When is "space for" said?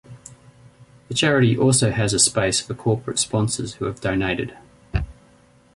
2.17-2.73